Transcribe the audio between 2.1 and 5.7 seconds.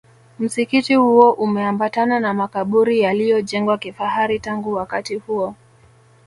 na makaburi yaliyojengwa kifahari tangu wakati huo